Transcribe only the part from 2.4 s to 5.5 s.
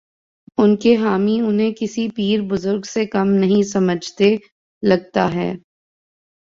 بزرگ سے کم نہیں سمجھتے، لگتا